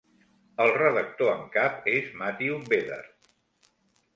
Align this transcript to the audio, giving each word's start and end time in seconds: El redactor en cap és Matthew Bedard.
El 0.63 0.71
redactor 0.77 1.29
en 1.33 1.45
cap 1.57 1.85
és 1.93 2.09
Matthew 2.23 2.59
Bedard. 2.73 3.31